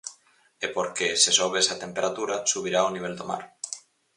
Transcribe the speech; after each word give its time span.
E 0.65 0.67
porque, 0.75 1.07
se 1.23 1.31
sobe 1.39 1.57
esa 1.63 1.79
temperatura, 1.83 2.35
subirá 2.51 2.79
o 2.83 2.93
nivel 2.95 3.13
do 3.19 3.25
mar. 3.31 3.43